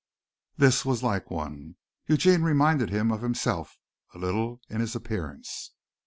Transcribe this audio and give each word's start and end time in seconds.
This 0.57 0.83
was 0.83 1.03
like 1.03 1.29
one. 1.29 1.75
Eugene 2.07 2.41
reminded 2.41 2.89
him 2.89 3.11
of 3.11 3.21
himself 3.21 3.77
a 4.15 4.17
little 4.17 4.59
in 4.67 4.79
his 4.81 4.95
appearance. 4.95 5.73